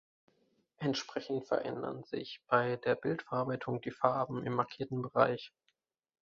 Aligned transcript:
Entsprechend 0.79 1.45
verändern 1.45 2.03
sich 2.05 2.41
bei 2.47 2.77
der 2.77 2.95
Bildverarbeitung 2.95 3.81
die 3.81 3.91
Farben 3.91 4.43
im 4.47 4.55
markierten 4.55 5.03
Bereich. 5.03 5.53